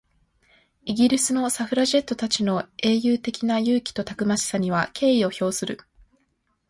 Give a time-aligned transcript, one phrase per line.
[0.83, 5.79] イギリスのサフラジェットたちの英雄的な勇気とたくましさには敬意を表する。